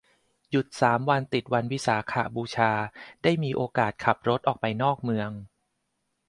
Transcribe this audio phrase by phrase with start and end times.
[0.49, 2.71] หยุดสามวันติดวันวิสาขบูชา
[3.23, 5.29] ได้มีโอกาสขับรถออกไปนอกเมือง